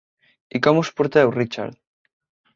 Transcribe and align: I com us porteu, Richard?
I 0.59 0.61
com 0.67 0.79
us 0.83 0.91
porteu, 1.01 1.35
Richard? 1.37 1.79